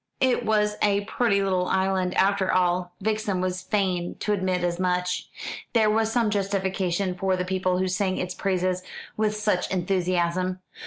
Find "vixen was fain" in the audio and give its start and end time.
3.01-4.15